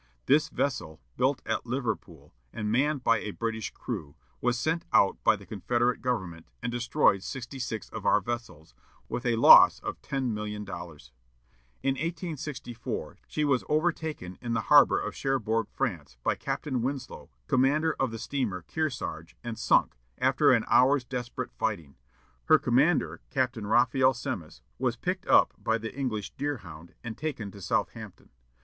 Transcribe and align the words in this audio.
This 0.25 0.49
vessel, 0.49 0.99
built 1.15 1.43
at 1.45 1.67
Liverpool, 1.67 2.33
and 2.51 2.71
manned 2.71 3.03
by 3.03 3.19
a 3.19 3.29
British 3.29 3.69
crew, 3.69 4.15
was 4.41 4.57
sent 4.57 4.83
out 4.91 5.23
by 5.23 5.35
the 5.35 5.45
Confederate 5.45 6.01
government, 6.01 6.47
and 6.63 6.71
destroyed 6.71 7.21
sixty 7.21 7.59
six 7.59 7.87
of 7.89 8.03
our 8.03 8.19
vessels, 8.19 8.73
with 9.07 9.27
a 9.27 9.35
loss 9.35 9.79
of 9.81 10.01
ten 10.01 10.33
million 10.33 10.65
dollars. 10.65 11.11
In 11.83 11.91
1864, 11.93 13.19
she 13.27 13.45
was 13.45 13.63
overtaken 13.69 14.39
in 14.41 14.53
the 14.55 14.61
harbor 14.71 14.99
of 14.99 15.13
Cherbourg, 15.15 15.67
France, 15.71 16.17
by 16.23 16.33
Captain 16.33 16.81
Winslow, 16.81 17.29
commander 17.45 17.95
of 17.99 18.09
the 18.09 18.17
steamer 18.17 18.63
Kearsarge, 18.63 19.37
and 19.43 19.55
sunk, 19.59 19.95
after 20.17 20.51
an 20.51 20.65
hour's 20.67 21.03
desperate 21.05 21.51
fighting. 21.51 21.95
Her 22.45 22.57
commander, 22.57 23.21
Captain 23.29 23.67
Raphael 23.67 24.15
Semmes, 24.15 24.63
was 24.79 24.95
picked 24.97 25.27
up 25.27 25.53
by 25.59 25.77
the 25.77 25.93
English 25.95 26.31
Deerhound, 26.39 26.95
and 27.03 27.15
taken 27.15 27.51
to 27.51 27.61
Southampton. 27.61 28.31